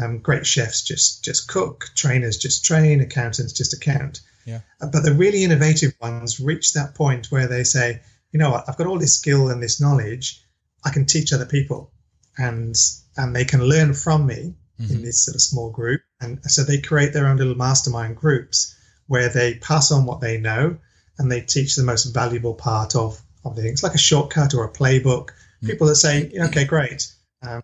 [0.00, 4.20] um, great chefs just just cook, trainers just train, accountants just account.
[4.44, 4.60] Yeah.
[4.80, 8.00] Uh, but the really innovative ones reach that point where they say,
[8.32, 10.42] you know what, I've got all this skill and this knowledge,
[10.84, 11.92] I can teach other people,
[12.36, 12.76] and
[13.16, 14.92] and they can learn from me mm-hmm.
[14.92, 16.02] in this sort of small group.
[16.20, 20.38] And so they create their own little mastermind groups where they pass on what they
[20.38, 20.78] know
[21.18, 24.64] and they teach the most valuable part of, of the things, like a shortcut or
[24.64, 25.30] a playbook.
[25.66, 27.12] People that say, okay, great.
[27.42, 27.62] Um,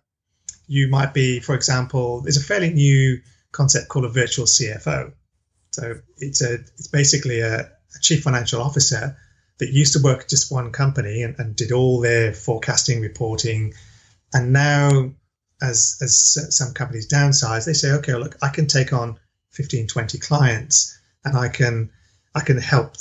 [0.67, 3.21] you might be, for example, there's a fairly new
[3.53, 5.13] concept called a virtual CFO.
[5.73, 9.17] So it's a it's basically a, a chief financial officer
[9.59, 13.75] that used to work at just one company and, and did all their forecasting reporting,
[14.33, 15.13] and now
[15.63, 19.19] as as some companies downsize, they say, okay, look, I can take on
[19.51, 21.91] 15, 20 clients, and I can
[22.35, 22.95] I can help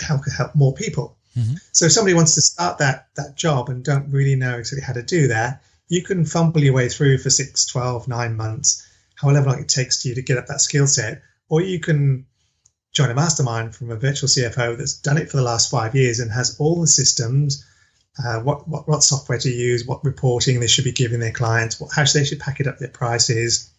[0.00, 1.18] help help more people.
[1.36, 1.54] Mm-hmm.
[1.72, 4.94] So if somebody wants to start that that job and don't really know exactly how
[4.94, 9.50] to do that, you can fumble your way through for six, 12, nine months, however
[9.50, 12.26] long it takes to you to get up that skill set, or you can
[12.92, 16.18] join a mastermind from a virtual CFO that's done it for the last five years
[16.18, 17.64] and has all the systems,
[18.24, 21.78] uh, what, what, what software to use, what reporting they should be giving their clients,
[21.78, 23.70] what, how they should pack it up their prices,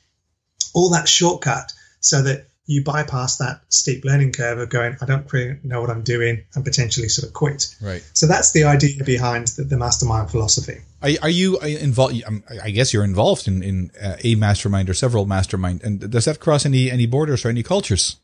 [0.73, 5.31] all that shortcut so that you bypass that steep learning curve of going, I don't
[5.31, 7.73] really know what I'm doing and potentially sort of quit.
[7.81, 8.03] Right.
[8.13, 10.81] So that's the idea behind the, the mastermind philosophy.
[11.01, 12.21] Are, are you involved?
[12.25, 15.81] Um, I guess you're involved in, in uh, a mastermind or several mastermind.
[15.81, 18.17] And does that cross any, any borders or any cultures?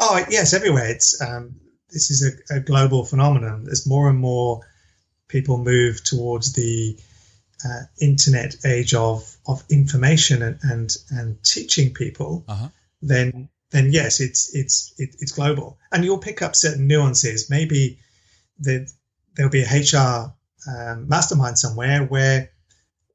[0.00, 0.90] Oh yes, everywhere.
[0.90, 1.54] It's um,
[1.90, 3.68] this is a, a, global phenomenon.
[3.70, 4.60] As more and more
[5.28, 6.98] people move towards the
[7.64, 12.68] uh, internet age of of information and and, and teaching people, uh-huh.
[13.02, 17.50] then then yes, it's it's it, it's global, and you'll pick up certain nuances.
[17.50, 17.98] Maybe
[18.58, 18.88] the,
[19.34, 20.34] there'll be a HR
[20.70, 22.50] um, mastermind somewhere where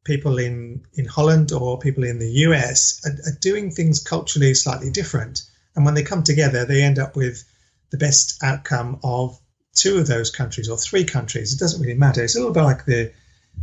[0.04, 4.90] people in in Holland or people in the US are, are doing things culturally slightly
[4.90, 5.44] different
[5.80, 7.44] and when they come together, they end up with
[7.90, 9.40] the best outcome of
[9.74, 11.54] two of those countries or three countries.
[11.54, 12.22] It doesn't really matter.
[12.22, 13.14] It's a little bit like the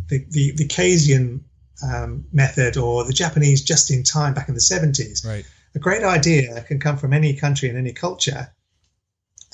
[0.09, 1.41] the the, the Kaizen
[1.83, 5.27] um, method or the Japanese just in time back in the 70s.
[5.27, 5.45] Right.
[5.75, 8.51] A great idea can come from any country and any culture,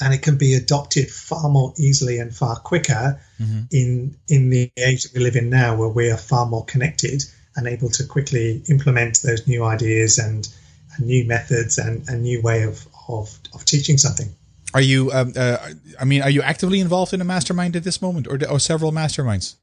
[0.01, 3.63] and it can be adopted far more easily and far quicker mm-hmm.
[3.73, 7.25] in in the age that we live in now, where we are far more connected
[7.57, 10.49] and able to quickly implement those new ideas and
[10.99, 14.29] new methods and a new way of, of, of teaching something.
[14.75, 15.59] Are you, um, uh,
[16.01, 18.91] I mean, are you actively involved in a mastermind at this moment or, or several
[18.91, 19.57] masterminds?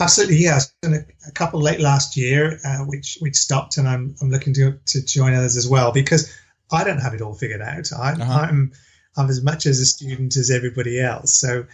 [0.00, 0.72] Absolutely, yes.
[0.82, 0.96] Yeah.
[0.96, 4.78] A, a, couple late last year, uh, which which stopped, and I'm I'm looking to
[4.86, 6.32] to join others as well because
[6.70, 7.90] I don't have it all figured out.
[7.92, 8.46] I, uh-huh.
[8.48, 8.72] I'm
[9.16, 11.66] I'm as much as a student as everybody else, so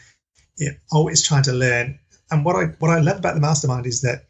[0.59, 1.99] yeah, always trying to learn.
[2.31, 4.27] And what I what I love about the mastermind is that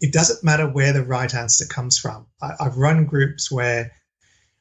[0.00, 2.26] it doesn't matter where the right answer comes from.
[2.40, 3.92] I, have run groups where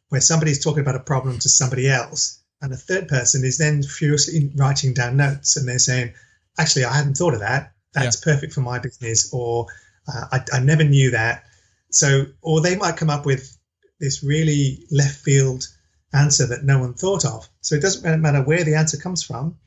[0.10, 3.84] where somebody's talking about a problem to somebody else, and a third person is then
[3.84, 6.14] furiously writing down notes, and they're saying,
[6.58, 7.74] "Actually, I hadn't thought of that.
[7.98, 8.34] That's yeah.
[8.34, 9.68] perfect for my business," or
[10.08, 11.44] uh, I, "I never knew that."
[11.92, 13.58] So, or they might come up with
[14.00, 15.68] this really left field
[16.14, 17.48] answer that no one thought of.
[17.62, 19.58] So it doesn't matter where the answer comes from,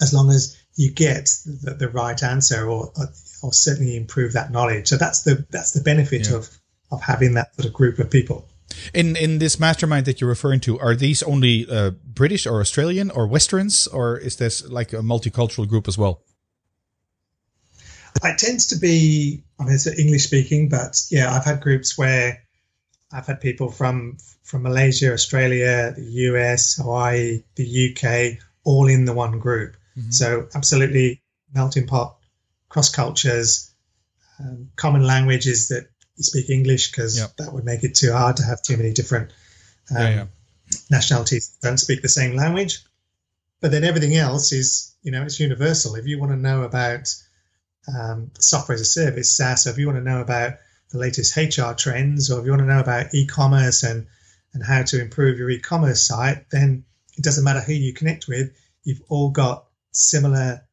[0.00, 2.92] as long as you get the, the right answer or,
[3.42, 4.88] or certainly improve that knowledge.
[4.88, 6.36] So that's the that's the benefit yeah.
[6.36, 6.50] of
[6.90, 8.48] of having that sort of group of people.
[8.94, 13.10] In in this mastermind that you're referring to, are these only uh, British or Australian
[13.10, 16.22] or Westerns, or is this like a multicultural group as well?
[18.24, 22.42] It tends to be, I mean, it's English speaking, but yeah, I've had groups where
[23.12, 29.12] I've had people from from Malaysia, Australia, the US, Hawaii, the UK, all in the
[29.12, 29.76] one group.
[29.96, 30.10] Mm-hmm.
[30.10, 31.22] So absolutely
[31.54, 32.16] melting pot,
[32.68, 33.72] cross cultures,
[34.38, 37.36] um, common languages that you speak English because yep.
[37.36, 39.30] that would make it too hard to have too many different
[39.90, 40.24] um, yeah, yeah.
[40.90, 42.84] nationalities don't speak the same language.
[43.60, 45.94] But then everything else is, you know, it's universal.
[45.94, 47.14] If you want to know about
[47.88, 50.54] um, software as a service, SaaS, or if you want to know about
[50.90, 54.06] the latest HR trends, or if you want to know about e-commerce and
[54.54, 56.84] and how to improve your e-commerce site, then
[57.16, 58.52] it doesn't matter who you connect with.
[58.84, 60.66] You've all got similar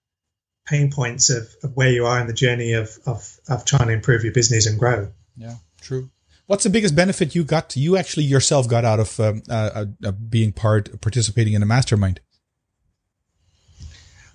[0.67, 3.93] pain points of, of where you are in the journey of, of, of trying to
[3.93, 5.11] improve your business and grow.
[5.37, 6.09] Yeah, true.
[6.45, 9.85] What's the biggest benefit you got, you actually yourself got out of um, uh, uh,
[10.03, 12.21] uh, being part, participating in a mastermind?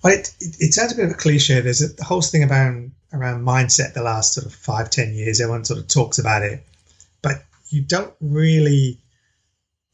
[0.05, 1.61] Well, it, it, it, sounds a bit of a cliche.
[1.61, 2.75] There's a, the whole thing about
[3.15, 5.41] around mindset the last sort of five, ten years.
[5.41, 6.63] Everyone sort of talks about it,
[7.23, 9.01] but you don't really,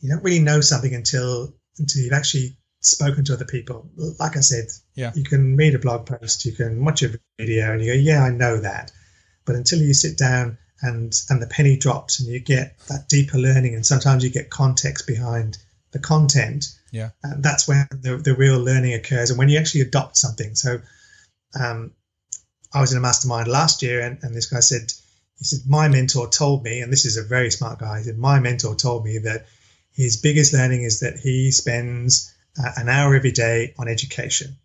[0.01, 3.89] you don't really know something until until you've actually spoken to other people.
[4.19, 5.13] Like I said, yeah.
[5.15, 8.25] you can read a blog post, you can watch a video, and you go, "Yeah,
[8.25, 8.91] I know that."
[9.45, 13.39] But until you sit down and and the penny drops, and you get that deeper
[13.39, 15.57] learning, and sometimes you get context behind
[15.93, 19.59] the content, yeah, and uh, that's when the the real learning occurs, and when you
[19.59, 20.55] actually adopt something.
[20.55, 20.81] So,
[21.59, 21.93] um,
[22.73, 24.93] I was in a mastermind last year, and, and this guy said,
[25.39, 27.99] he said, my mentor told me, and this is a very smart guy.
[27.99, 29.47] He said, my mentor told me that
[29.93, 34.57] his biggest learning is that he spends uh, an hour every day on education,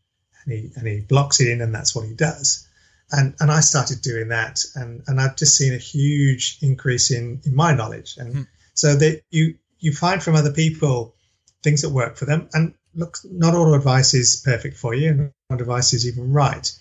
[0.43, 2.67] and he and he blocks it in, and that's what he does.
[3.11, 7.41] And and I started doing that, and and I've just seen a huge increase in
[7.45, 8.41] in my knowledge, and hmm.
[8.73, 11.15] so that you you find from other people
[11.65, 15.31] things that work for them, and look, not all advice is perfect for you, and
[15.49, 16.71] not advice is even right,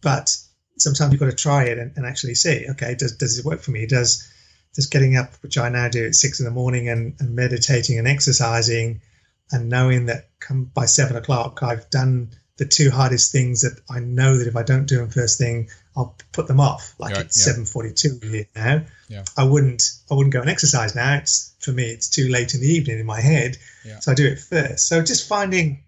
[0.00, 0.34] but
[0.78, 3.60] sometimes you've got to try it and, and actually see, okay, does does it work
[3.60, 3.86] for me?
[3.86, 4.26] Does
[4.74, 7.98] does getting up, which I now do at six in the morning, and, and meditating
[7.98, 9.02] and exercising,
[9.50, 13.98] and knowing that come by seven o'clock I've done the two hardest things that I
[13.98, 16.94] know that if I don't do them first thing, I'll put them off.
[16.98, 18.82] Like it's seven forty-two here now.
[19.08, 19.24] Yeah.
[19.36, 21.16] I wouldn't I wouldn't go and exercise now.
[21.16, 23.56] It's for me it's too late in the evening in my head.
[23.84, 24.00] Yeah.
[24.00, 24.88] So I do it first.
[24.88, 25.84] So just finding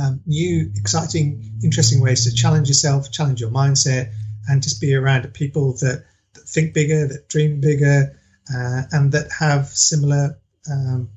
[0.00, 4.12] um, new, exciting, interesting ways to challenge yourself, challenge your mindset,
[4.48, 8.18] and just be around people that, that think bigger, that dream bigger,
[8.54, 10.38] uh, and that have similar
[10.70, 11.10] um,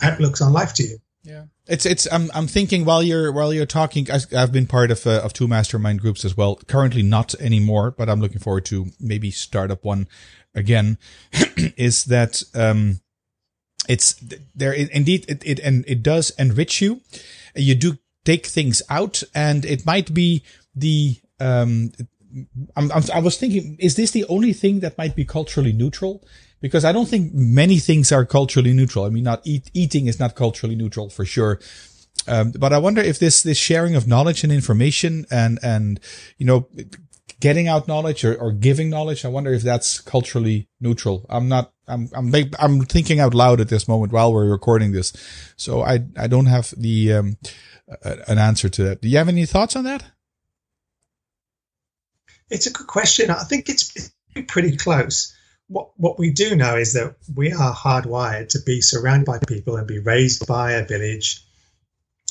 [0.00, 0.98] outlooks on life to you.
[1.24, 2.12] Yeah, it's it's.
[2.12, 5.46] I'm I'm thinking while you're while you're talking, I've been part of uh, of two
[5.46, 6.56] mastermind groups as well.
[6.56, 10.08] Currently not anymore, but I'm looking forward to maybe start up one
[10.52, 10.98] again.
[11.76, 13.00] is that um,
[13.88, 14.14] it's
[14.54, 17.00] there indeed it it and it does enrich you.
[17.54, 20.42] You do take things out, and it might be
[20.74, 21.92] the um,
[22.76, 26.24] I'm, I'm, i was thinking, is this the only thing that might be culturally neutral?
[26.62, 29.04] Because I don't think many things are culturally neutral.
[29.04, 31.60] I mean, not eat, eating is not culturally neutral for sure.
[32.26, 36.00] Um, but I wonder if this, this sharing of knowledge and information and, and,
[36.38, 36.68] you know,
[37.40, 41.26] getting out knowledge or, or giving knowledge, I wonder if that's culturally neutral.
[41.28, 45.12] I'm not, I'm, I'm, I'm thinking out loud at this moment while we're recording this.
[45.56, 47.36] So I, I don't have the, um,
[48.04, 49.02] an answer to that.
[49.02, 50.04] Do you have any thoughts on that?
[52.48, 53.30] It's a good question.
[53.30, 54.12] I think it's
[54.46, 55.36] pretty close.
[55.72, 59.76] What what we do know is that we are hardwired to be surrounded by people
[59.76, 61.44] and be raised by a village,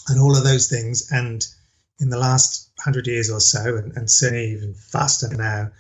[0.08, 1.12] and all of those things.
[1.12, 1.46] And
[2.00, 5.72] in the last hundred years or so, and, and certainly even faster now,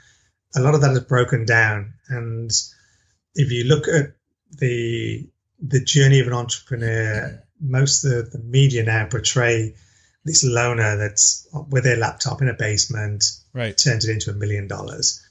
[0.56, 1.94] a lot of that has broken down.
[2.10, 2.52] And
[3.36, 4.16] if you look at
[4.52, 9.76] the the journey of an entrepreneur, most of the media now portray
[10.26, 13.78] this loner that's with their laptop in a basement, right.
[13.78, 15.24] turns it into a million dollars.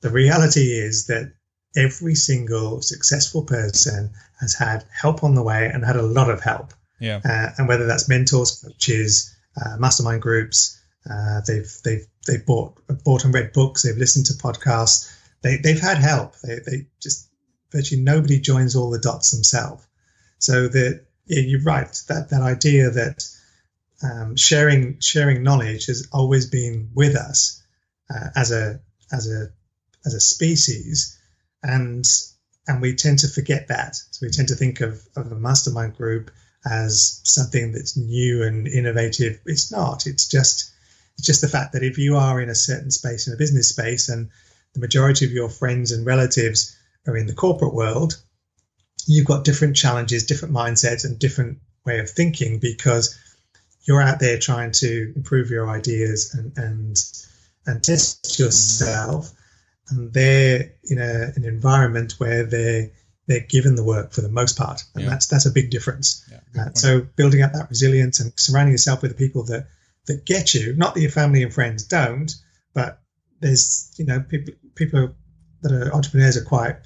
[0.00, 1.32] The reality is that
[1.76, 4.10] every single successful person
[4.40, 6.74] has had help on the way and had a lot of help.
[7.00, 7.20] Yeah.
[7.24, 13.24] Uh, and whether that's mentors, coaches, uh, mastermind groups, uh, they've they've they've bought bought
[13.24, 15.12] and read books, they've listened to podcasts,
[15.42, 16.36] they they've had help.
[16.40, 17.28] They they just
[17.70, 19.84] virtually nobody joins all the dots themselves.
[20.38, 21.90] So that yeah, you're right.
[22.08, 23.28] That that idea that
[24.02, 27.62] um, sharing sharing knowledge has always been with us
[28.10, 28.80] uh, as a
[29.12, 29.50] as a
[30.04, 31.18] as a species,
[31.62, 32.04] and
[32.68, 33.96] and we tend to forget that.
[33.96, 36.30] So we tend to think of, of a mastermind group
[36.64, 39.40] as something that's new and innovative.
[39.46, 40.06] It's not.
[40.06, 40.70] It's just
[41.16, 43.68] it's just the fact that if you are in a certain space in a business
[43.68, 44.30] space and
[44.74, 48.16] the majority of your friends and relatives are in the corporate world,
[49.06, 53.18] you've got different challenges, different mindsets, and different way of thinking because
[53.82, 56.96] you're out there trying to improve your ideas and and
[57.66, 59.30] and test yourself,
[59.92, 62.90] and they're in a, an environment where they're
[63.26, 65.10] they're given the work for the most part, and yeah.
[65.10, 66.28] that's that's a big difference.
[66.30, 69.68] Yeah, uh, so building up that resilience and surrounding yourself with the people that
[70.06, 72.34] that get you, not that your family and friends don't,
[72.74, 73.00] but
[73.40, 75.14] there's you know people people
[75.62, 76.76] that are entrepreneurs are quite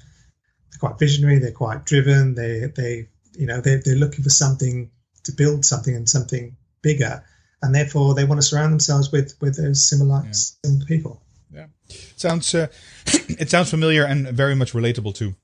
[0.69, 4.91] they're quite visionary, they're quite driven, they they you know they they're looking for something
[5.23, 7.23] to build something and something bigger,
[7.61, 10.31] and therefore they want to surround themselves with with those similar, yeah.
[10.31, 11.23] similar people.
[11.51, 11.67] Yeah,
[12.15, 12.67] sounds uh,
[13.05, 15.35] it sounds familiar and very much relatable too.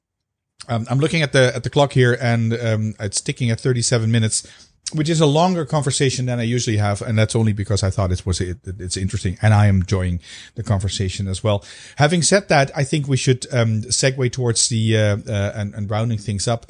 [0.67, 4.11] Um, I'm looking at the at the clock here, and um, it's ticking at 37
[4.11, 4.47] minutes,
[4.93, 8.11] which is a longer conversation than I usually have, and that's only because I thought
[8.11, 10.19] it was it, it's interesting, and I am enjoying
[10.55, 11.65] the conversation as well.
[11.97, 15.89] Having said that, I think we should um, segue towards the uh, uh, and, and
[15.89, 16.67] rounding things up.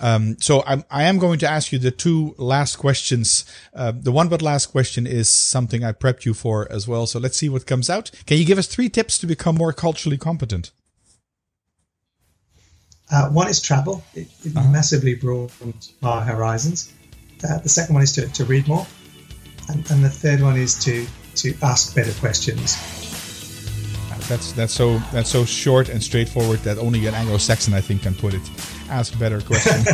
[0.00, 3.44] Um, so I'm, I am going to ask you the two last questions.
[3.72, 7.06] Uh, the one but last question is something I prepped you for as well.
[7.06, 8.10] So let's see what comes out.
[8.26, 10.72] Can you give us three tips to become more culturally competent?
[13.12, 14.02] Uh, one is travel.
[14.14, 14.68] It, it uh-huh.
[14.70, 16.92] massively broadens our horizons.
[17.48, 18.86] Uh, the second one is to, to read more.
[19.68, 22.76] And, and the third one is to, to ask better questions.
[24.28, 28.14] That's that's so that's so short and straightforward that only an Anglo-Saxon I think can
[28.14, 28.42] put it.
[28.88, 29.84] Ask better question.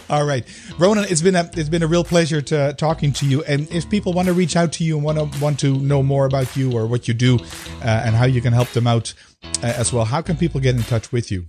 [0.10, 0.46] All right,
[0.78, 3.42] Ronan, it's been a it's been a real pleasure to talking to you.
[3.44, 6.02] And if people want to reach out to you and want to want to know
[6.02, 7.38] more about you or what you do
[7.82, 9.14] uh, and how you can help them out
[9.62, 11.46] uh, as well, how can people get in touch with you?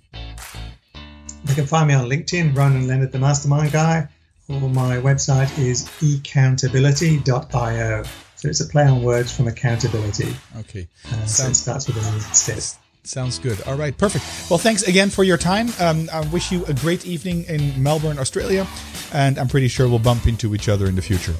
[1.43, 4.07] They can find me on LinkedIn, Ronan Leonard, the Mastermind Guy,
[4.47, 8.03] or my website is accountability.io.
[8.39, 10.33] So it's a play on words from accountability.
[10.59, 10.87] Okay.
[11.05, 12.63] Uh, so it starts with an instead.
[13.03, 13.61] Sounds good.
[13.63, 14.23] All right, perfect.
[14.49, 15.67] Well, thanks again for your time.
[15.77, 18.65] Um, I wish you a great evening in Melbourne, Australia,
[19.11, 21.35] and I'm pretty sure we'll bump into each other in the future.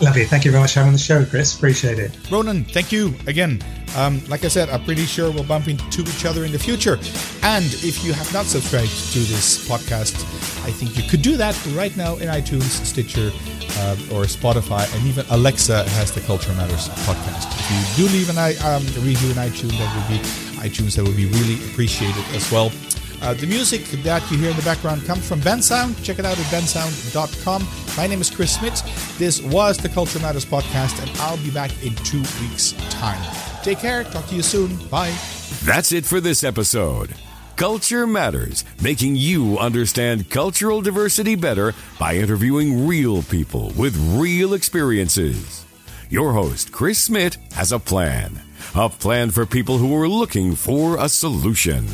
[0.00, 0.24] Lovely.
[0.24, 1.56] Thank you very much for having the show, Chris.
[1.56, 2.16] Appreciate it.
[2.30, 3.60] Ronan, thank you again.
[3.96, 6.98] Um, like I said, I'm pretty sure we'll bump into each other in the future.
[7.42, 10.14] And if you have not subscribed to this podcast,
[10.64, 13.32] I think you could do that right now in iTunes, Stitcher,
[13.80, 17.50] uh, or Spotify, and even Alexa has the Culture Matters podcast.
[17.58, 20.22] If you do leave an um, review in iTunes, that would be
[20.58, 20.94] iTunes.
[20.96, 22.70] That would be really appreciated as well.
[23.20, 26.02] Uh, the music that you hear in the background comes from Bensound.
[26.04, 27.66] Check it out at bensound.com.
[27.96, 29.18] My name is Chris Smith.
[29.18, 33.20] This was the Culture Matters podcast, and I'll be back in two weeks' time.
[33.62, 34.04] Take care.
[34.04, 34.76] Talk to you soon.
[34.88, 35.14] Bye.
[35.64, 37.14] That's it for this episode.
[37.56, 45.66] Culture Matters, making you understand cultural diversity better by interviewing real people with real experiences.
[46.08, 48.40] Your host, Chris Smith, has a plan.
[48.76, 51.84] A plan for people who are looking for a solution.